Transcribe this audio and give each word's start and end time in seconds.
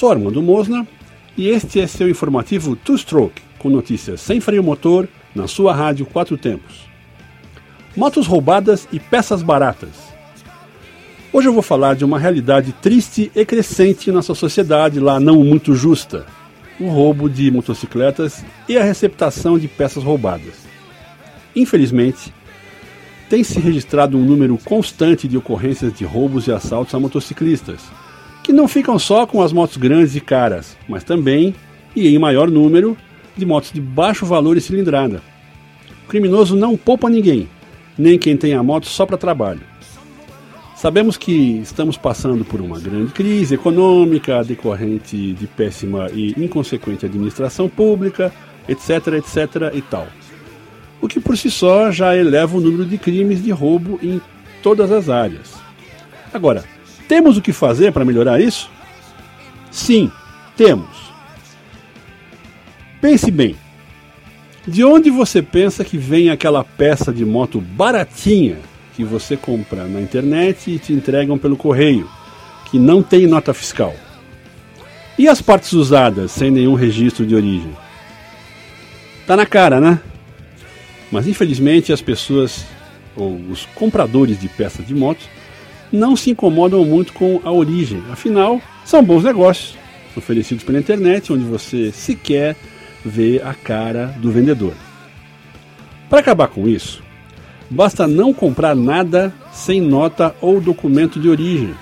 Sou 0.00 0.10
Armando 0.10 0.40
Mosna 0.40 0.88
e 1.36 1.48
este 1.48 1.78
é 1.78 1.86
seu 1.86 2.08
informativo 2.08 2.74
Two 2.74 2.96
Stroke, 2.96 3.42
com 3.58 3.68
notícias 3.68 4.22
sem 4.22 4.40
freio 4.40 4.64
motor 4.64 5.06
na 5.34 5.46
sua 5.46 5.74
rádio 5.74 6.06
Quatro 6.06 6.38
Tempos. 6.38 6.88
Motos 7.94 8.26
roubadas 8.26 8.88
e 8.90 8.98
peças 8.98 9.42
baratas. 9.42 9.90
Hoje 11.30 11.48
eu 11.48 11.52
vou 11.52 11.60
falar 11.60 11.96
de 11.96 12.02
uma 12.02 12.18
realidade 12.18 12.72
triste 12.80 13.30
e 13.36 13.44
crescente 13.44 14.08
em 14.08 14.12
nossa 14.14 14.34
sociedade 14.34 14.98
lá 14.98 15.20
não 15.20 15.44
muito 15.44 15.74
justa: 15.74 16.24
o 16.80 16.88
roubo 16.88 17.28
de 17.28 17.50
motocicletas 17.50 18.42
e 18.66 18.78
a 18.78 18.82
receptação 18.82 19.58
de 19.58 19.68
peças 19.68 20.02
roubadas. 20.02 20.64
Infelizmente, 21.54 22.32
tem 23.28 23.44
se 23.44 23.60
registrado 23.60 24.16
um 24.16 24.24
número 24.24 24.56
constante 24.64 25.28
de 25.28 25.36
ocorrências 25.36 25.92
de 25.92 26.06
roubos 26.06 26.46
e 26.46 26.52
assaltos 26.52 26.94
a 26.94 26.98
motociclistas 26.98 27.82
que 28.50 28.56
não 28.56 28.66
ficam 28.66 28.98
só 28.98 29.28
com 29.28 29.40
as 29.44 29.52
motos 29.52 29.76
grandes 29.76 30.16
e 30.16 30.20
caras, 30.20 30.76
mas 30.88 31.04
também, 31.04 31.54
e 31.94 32.08
em 32.08 32.18
maior 32.18 32.50
número, 32.50 32.96
de 33.36 33.46
motos 33.46 33.70
de 33.70 33.80
baixo 33.80 34.26
valor 34.26 34.56
e 34.56 34.60
cilindrada. 34.60 35.22
O 36.04 36.08
criminoso 36.08 36.56
não 36.56 36.76
poupa 36.76 37.08
ninguém, 37.08 37.48
nem 37.96 38.18
quem 38.18 38.36
tem 38.36 38.54
a 38.54 38.60
moto 38.60 38.86
só 38.86 39.06
para 39.06 39.16
trabalho. 39.16 39.60
Sabemos 40.74 41.16
que 41.16 41.60
estamos 41.60 41.96
passando 41.96 42.44
por 42.44 42.60
uma 42.60 42.80
grande 42.80 43.12
crise 43.12 43.54
econômica 43.54 44.42
decorrente 44.42 45.32
de 45.32 45.46
péssima 45.46 46.10
e 46.12 46.34
inconsequente 46.36 47.06
administração 47.06 47.68
pública, 47.68 48.32
etc, 48.68 49.14
etc 49.14 49.72
e 49.72 49.80
tal. 49.80 50.08
O 51.00 51.06
que 51.06 51.20
por 51.20 51.38
si 51.38 51.52
só 51.52 51.92
já 51.92 52.16
eleva 52.16 52.56
o 52.56 52.60
número 52.60 52.84
de 52.84 52.98
crimes 52.98 53.40
de 53.40 53.52
roubo 53.52 54.00
em 54.02 54.20
todas 54.60 54.90
as 54.90 55.08
áreas. 55.08 55.54
Agora, 56.34 56.64
temos 57.10 57.36
o 57.36 57.42
que 57.42 57.52
fazer 57.52 57.90
para 57.92 58.04
melhorar 58.04 58.40
isso? 58.40 58.70
Sim, 59.68 60.12
temos. 60.56 61.10
Pense 63.00 63.32
bem. 63.32 63.56
De 64.64 64.84
onde 64.84 65.10
você 65.10 65.42
pensa 65.42 65.84
que 65.84 65.98
vem 65.98 66.30
aquela 66.30 66.62
peça 66.62 67.12
de 67.12 67.24
moto 67.24 67.60
baratinha 67.60 68.58
que 68.94 69.02
você 69.02 69.36
compra 69.36 69.88
na 69.88 70.00
internet 70.00 70.70
e 70.70 70.78
te 70.78 70.92
entregam 70.92 71.36
pelo 71.36 71.56
correio, 71.56 72.08
que 72.70 72.78
não 72.78 73.02
tem 73.02 73.26
nota 73.26 73.52
fiscal? 73.52 73.92
E 75.18 75.26
as 75.26 75.42
partes 75.42 75.72
usadas 75.72 76.30
sem 76.30 76.48
nenhum 76.48 76.74
registro 76.74 77.26
de 77.26 77.34
origem? 77.34 77.76
Tá 79.26 79.36
na 79.36 79.46
cara, 79.46 79.80
né? 79.80 79.98
Mas 81.10 81.26
infelizmente 81.26 81.92
as 81.92 82.00
pessoas 82.00 82.64
ou 83.16 83.34
os 83.50 83.66
compradores 83.74 84.40
de 84.40 84.48
peças 84.48 84.86
de 84.86 84.94
motos 84.94 85.28
não 85.92 86.16
se 86.16 86.30
incomodam 86.30 86.84
muito 86.84 87.12
com 87.12 87.40
a 87.44 87.50
origem. 87.50 88.02
Afinal, 88.10 88.60
são 88.84 89.02
bons 89.02 89.24
negócios 89.24 89.76
oferecidos 90.16 90.64
pela 90.64 90.78
internet, 90.78 91.32
onde 91.32 91.44
você 91.44 91.92
sequer 91.92 92.56
vê 93.04 93.40
a 93.44 93.54
cara 93.54 94.06
do 94.18 94.30
vendedor. 94.30 94.74
Para 96.08 96.20
acabar 96.20 96.48
com 96.48 96.68
isso, 96.68 97.02
basta 97.68 98.06
não 98.06 98.32
comprar 98.32 98.74
nada 98.74 99.32
sem 99.52 99.80
nota 99.80 100.34
ou 100.40 100.60
documento 100.60 101.20
de 101.20 101.28
origem. 101.28 101.74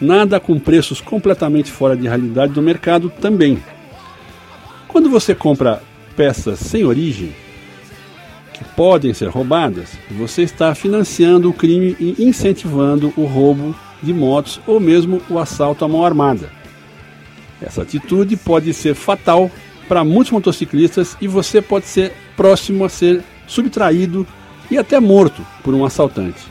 Nada 0.00 0.40
com 0.40 0.58
preços 0.58 1.00
completamente 1.00 1.70
fora 1.70 1.94
de 1.94 2.08
realidade 2.08 2.54
do 2.54 2.62
mercado 2.62 3.10
também. 3.20 3.62
Quando 4.88 5.10
você 5.10 5.34
compra 5.34 5.82
peças 6.16 6.58
sem 6.58 6.84
origem, 6.84 7.32
que 8.60 8.64
podem 8.76 9.14
ser 9.14 9.30
roubadas, 9.30 9.96
você 10.10 10.42
está 10.42 10.74
financiando 10.74 11.48
o 11.48 11.52
crime 11.54 11.96
e 11.98 12.22
incentivando 12.22 13.10
o 13.16 13.24
roubo 13.24 13.74
de 14.02 14.12
motos 14.12 14.60
ou 14.66 14.78
mesmo 14.78 15.22
o 15.30 15.38
assalto 15.38 15.82
à 15.82 15.88
mão 15.88 16.04
armada. 16.04 16.50
Essa 17.60 17.80
atitude 17.80 18.36
pode 18.36 18.74
ser 18.74 18.94
fatal 18.94 19.50
para 19.88 20.04
muitos 20.04 20.30
motociclistas 20.30 21.16
e 21.22 21.26
você 21.26 21.62
pode 21.62 21.86
ser 21.86 22.12
próximo 22.36 22.84
a 22.84 22.90
ser 22.90 23.22
subtraído 23.46 24.26
e 24.70 24.76
até 24.76 25.00
morto 25.00 25.44
por 25.64 25.72
um 25.72 25.82
assaltante. 25.82 26.42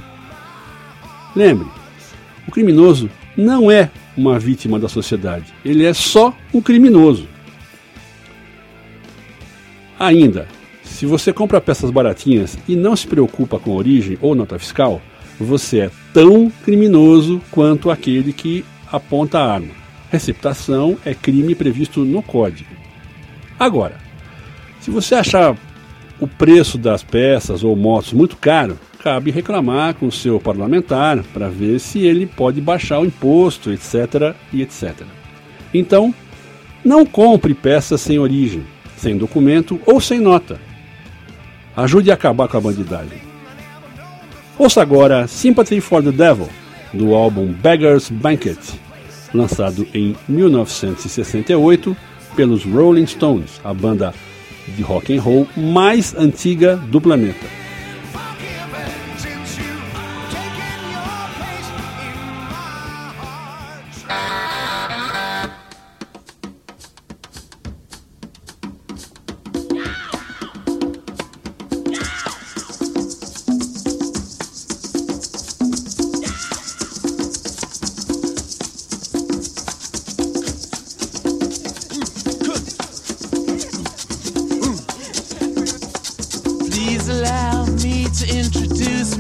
Lembre, 1.35 1.67
o 2.47 2.51
criminoso 2.51 3.07
não 3.37 3.69
é 3.69 3.91
uma 4.17 4.39
vítima 4.39 4.79
da 4.79 4.89
sociedade, 4.89 5.53
ele 5.63 5.85
é 5.85 5.93
só 5.93 6.35
um 6.51 6.59
criminoso. 6.59 7.27
Ainda, 9.99 10.47
se 10.99 11.05
você 11.05 11.31
compra 11.31 11.61
peças 11.61 11.89
baratinhas 11.91 12.57
e 12.67 12.75
não 12.75 12.93
se 12.93 13.07
preocupa 13.07 13.57
com 13.57 13.71
origem 13.71 14.17
ou 14.19 14.35
nota 14.35 14.59
fiscal, 14.59 15.01
você 15.39 15.79
é 15.79 15.91
tão 16.13 16.51
criminoso 16.65 17.41
quanto 17.51 17.89
aquele 17.89 18.33
que 18.33 18.65
aponta 18.91 19.39
a 19.39 19.53
arma. 19.53 19.69
Receptação 20.11 20.97
é 21.05 21.13
crime 21.13 21.55
previsto 21.55 22.03
no 22.03 22.21
Código. 22.21 22.69
Agora, 23.57 23.95
se 24.81 24.91
você 24.91 25.15
achar 25.15 25.55
o 26.19 26.27
preço 26.27 26.77
das 26.77 27.01
peças 27.01 27.63
ou 27.63 27.77
motos 27.77 28.11
muito 28.11 28.35
caro, 28.35 28.77
cabe 29.01 29.31
reclamar 29.31 29.93
com 29.93 30.07
o 30.07 30.11
seu 30.11 30.37
parlamentar 30.37 31.23
para 31.33 31.47
ver 31.47 31.79
se 31.79 31.99
ele 31.99 32.25
pode 32.25 32.59
baixar 32.59 32.99
o 32.99 33.05
imposto, 33.05 33.71
etc. 33.71 34.35
e 34.51 34.61
etc. 34.61 35.03
Então, 35.73 36.13
não 36.83 37.05
compre 37.05 37.53
peças 37.53 38.01
sem 38.01 38.19
origem, 38.19 38.65
sem 38.97 39.17
documento 39.17 39.79
ou 39.85 40.01
sem 40.01 40.19
nota. 40.19 40.67
Ajude 41.79 42.11
a 42.11 42.13
acabar 42.13 42.49
com 42.49 42.57
a 42.57 42.59
bandidagem. 42.59 43.21
Ouça 44.57 44.81
agora 44.81 45.29
Sympathy 45.29 45.79
for 45.79 46.03
the 46.03 46.11
Devil, 46.11 46.49
do 46.93 47.13
álbum 47.15 47.53
Beggar's 47.53 48.09
Banquet, 48.09 48.57
lançado 49.33 49.87
em 49.93 50.13
1968 50.27 51.95
pelos 52.35 52.65
Rolling 52.65 53.07
Stones, 53.07 53.61
a 53.63 53.73
banda 53.73 54.13
de 54.75 54.81
rock 54.81 55.15
and 55.15 55.21
roll 55.21 55.47
mais 55.55 56.13
antiga 56.15 56.75
do 56.75 56.99
planeta. 56.99 57.58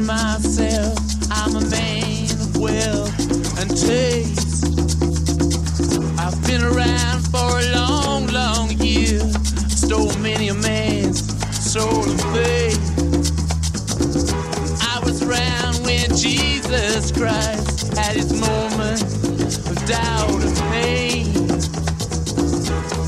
Myself. 0.09 0.97
I'm 1.29 1.55
a 1.55 1.61
man 1.69 2.31
of 2.31 2.57
wealth 2.57 3.59
and 3.59 3.69
taste. 3.69 4.65
I've 6.17 6.39
been 6.47 6.63
around 6.63 7.21
for 7.29 7.59
a 7.59 7.65
long, 7.73 8.25
long 8.27 8.71
year. 8.79 9.19
Stole 9.69 10.17
many 10.17 10.47
a 10.47 10.55
man's 10.55 11.21
soul 11.71 12.09
and 12.09 12.21
faith. 12.33 12.81
I 14.93 14.99
was 15.05 15.21
around 15.21 15.75
when 15.85 16.09
Jesus 16.15 17.11
Christ 17.11 17.95
had 17.95 18.15
his 18.15 18.33
moment 18.33 19.03
of 19.69 19.77
doubt 19.85 20.41
and 20.41 20.57
pain. 20.73 21.25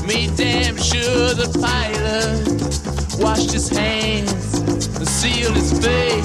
Made 0.06 0.36
damn 0.36 0.76
sure 0.76 1.34
the 1.34 1.50
pilot 1.60 3.20
washed 3.20 3.52
his 3.52 3.68
hands 3.68 4.51
the 4.98 5.06
seal 5.06 5.56
is 5.56 5.72
fate. 5.82 6.24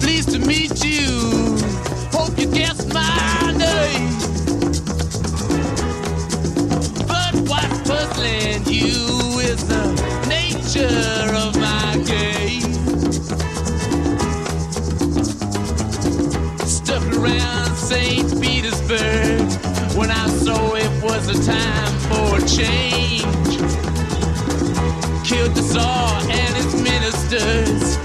Pleased 0.00 0.30
to 0.32 0.38
meet 0.38 0.84
you. 0.84 1.58
Hope 2.12 2.38
you 2.38 2.46
guessed 2.46 2.92
my 2.92 3.52
name. 3.56 4.08
But 7.06 7.34
what's 7.48 7.88
puzzling 7.88 8.64
you 8.66 9.40
is 9.40 9.66
the 9.66 9.84
nature 10.28 11.34
of 11.44 11.56
my 11.56 11.96
game. 12.06 12.72
Stuck 16.66 17.04
around 17.16 17.76
St. 17.76 18.40
Petersburg 18.40 19.50
when 19.96 20.10
I 20.10 20.26
saw 20.28 20.74
it 20.74 21.02
was 21.02 21.28
a 21.28 21.44
time 21.44 21.92
for 22.08 22.36
a 22.38 22.48
change 22.48 23.47
with 25.48 25.56
the 25.56 25.62
saw 25.62 26.18
and 26.20 26.56
its 26.56 26.74
ministers. 26.74 27.96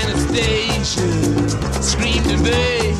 Anastasia 0.00 1.82
screamed 1.82 2.26
in 2.26 2.38
vain. 2.42 2.94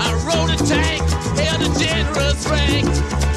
I 0.00 0.12
rode 0.26 0.50
a 0.50 0.56
tank, 0.64 1.02
held 1.38 1.62
a 1.62 1.78
generous 1.78 2.46
rank. 2.48 2.88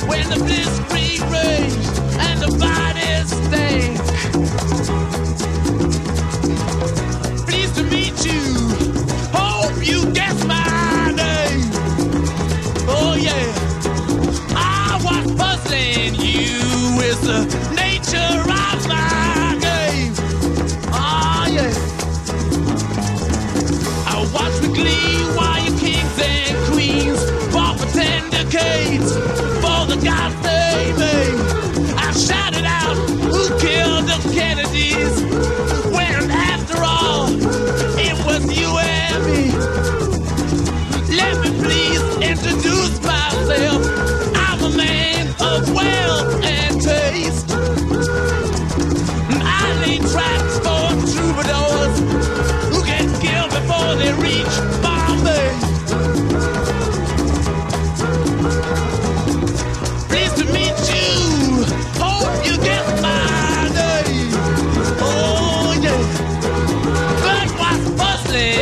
When 0.08 0.30
the 0.30 0.36
blitzkrieg 0.46 1.22
raged 1.32 2.00
and 2.20 2.40
the 2.42 2.52
bodies 2.58 3.30
stank. 3.48 5.21
just 30.04 30.51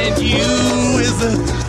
and 0.09 0.23
you 0.23 0.99
is 0.99 1.21
a 1.21 1.68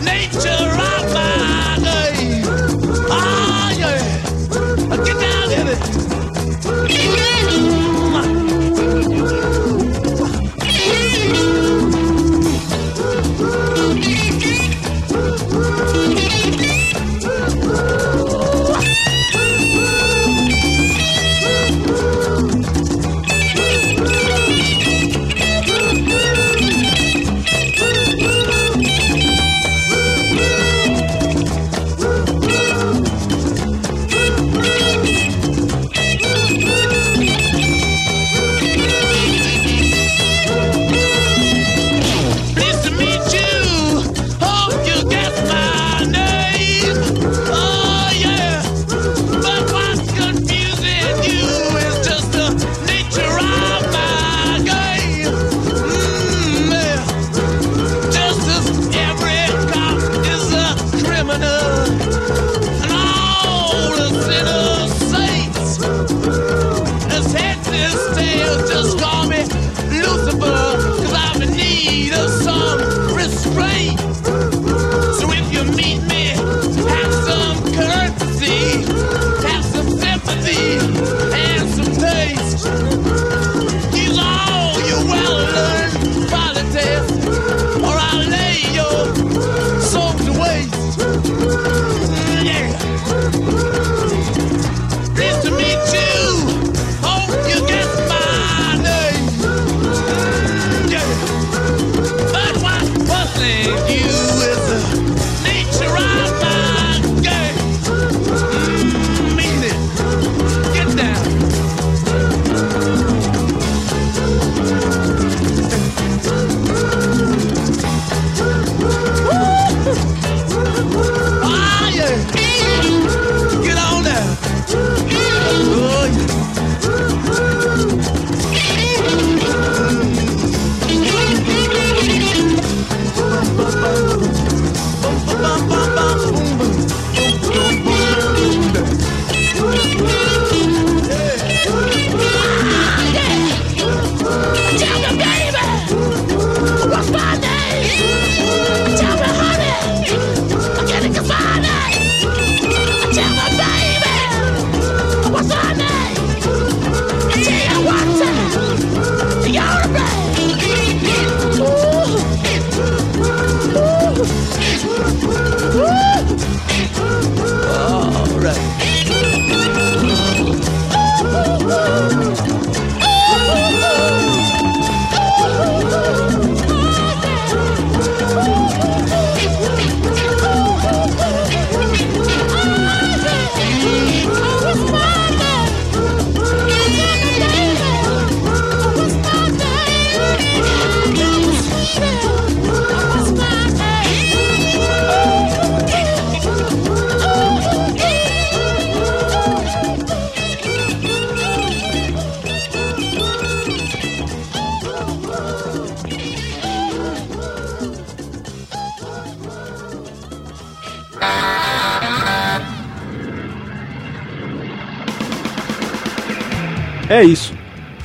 É 217.11 217.21
isso. 217.21 217.53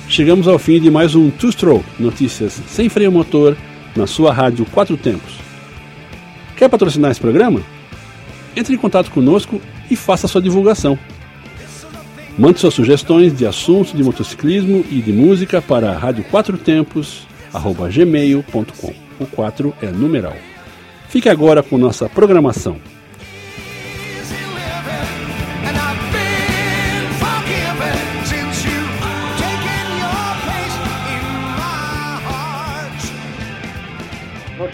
Chegamos 0.09 0.49
ao 0.49 0.59
fim 0.59 0.81
de 0.81 0.91
mais 0.91 1.15
um 1.15 1.31
Two 1.31 1.53
Stroke, 1.53 1.87
notícias 1.97 2.61
sem 2.67 2.89
freio 2.89 3.13
motor, 3.13 3.57
na 3.95 4.05
sua 4.05 4.33
rádio 4.33 4.67
Quatro 4.67 4.97
Tempos. 4.97 5.39
Quer 6.57 6.69
patrocinar 6.69 7.13
esse 7.13 7.21
programa? 7.21 7.63
Entre 8.57 8.75
em 8.75 8.77
contato 8.77 9.13
conosco 9.13 9.63
e 9.89 9.95
faça 9.95 10.27
sua 10.27 10.43
divulgação. 10.43 10.99
Mande 12.37 12.59
suas 12.59 12.75
sugestões 12.75 13.33
de 13.33 13.47
assuntos 13.47 13.93
de 13.93 14.03
motociclismo 14.03 14.85
e 14.91 15.01
de 15.01 15.13
música 15.13 15.63
para 15.63 15.97
rádio 15.97 16.25
quatro 16.25 16.59
tempos, 16.59 17.29
gmail.com. 17.93 18.93
O 19.21 19.27
4 19.27 19.73
é 19.83 19.87
numeral. 19.87 20.37
Fique 21.09 21.29
agora 21.29 21.63
com 21.63 21.79
nossa 21.79 22.09
programação. 22.09 22.81